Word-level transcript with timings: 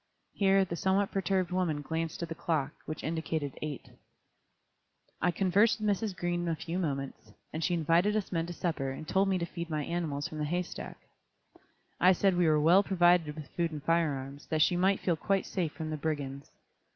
Here 0.33 0.65
the 0.65 0.75
somewhat 0.75 1.11
perturbed 1.11 1.51
woman 1.51 1.83
glanced 1.83 2.23
at 2.23 2.29
the 2.29 2.33
clock, 2.33 2.71
which 2.87 3.03
indicated 3.03 3.55
8:00. 3.61 3.91
I 5.21 5.29
conversed 5.29 5.79
with 5.79 5.87
Mrs. 5.95 6.17
Green 6.17 6.47
a 6.47 6.55
few 6.55 6.79
moments, 6.79 7.33
and 7.53 7.63
she 7.63 7.75
invited 7.75 8.15
us 8.15 8.31
men 8.31 8.47
to 8.47 8.53
supper 8.53 8.89
and 8.89 9.07
told 9.07 9.29
me 9.29 9.37
to 9.37 9.45
feed 9.45 9.69
my 9.69 9.83
animals 9.85 10.27
from 10.27 10.39
the 10.39 10.45
hay 10.45 10.63
stack. 10.63 10.97
I 11.99 12.13
said 12.13 12.35
we 12.35 12.47
were 12.47 12.59
well 12.59 12.81
provided 12.81 13.35
with 13.35 13.49
food 13.55 13.71
and 13.71 13.83
fire 13.83 14.15
arms, 14.15 14.47
that 14.47 14.63
she 14.63 14.75
might 14.75 15.01
feel 15.01 15.15
quite 15.15 15.45
safe 15.45 15.73
from 15.73 15.91
the 15.91 15.97
brigands. 15.97 16.49